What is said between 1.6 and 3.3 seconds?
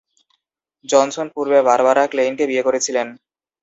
Barbara ক্লেইনকে বিয়ে করেছিলেন।